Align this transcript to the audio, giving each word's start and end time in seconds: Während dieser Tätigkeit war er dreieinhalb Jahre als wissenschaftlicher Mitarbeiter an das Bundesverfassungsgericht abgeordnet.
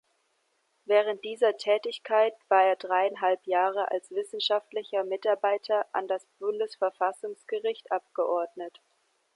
Während 0.85 1.23
dieser 1.23 1.57
Tätigkeit 1.57 2.33
war 2.47 2.63
er 2.63 2.75
dreieinhalb 2.75 3.45
Jahre 3.45 3.91
als 3.91 4.09
wissenschaftlicher 4.09 5.03
Mitarbeiter 5.03 5.85
an 5.93 6.07
das 6.07 6.25
Bundesverfassungsgericht 6.39 7.91
abgeordnet. 7.91 8.81